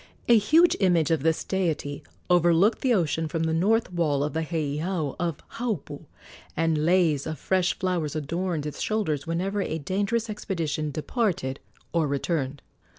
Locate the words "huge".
0.35-0.75